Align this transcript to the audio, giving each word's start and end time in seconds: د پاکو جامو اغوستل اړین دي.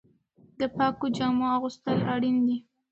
د 0.59 0.61
پاکو 0.75 1.05
جامو 1.17 1.45
اغوستل 1.55 1.97
اړین 2.13 2.37
دي. 2.47 2.57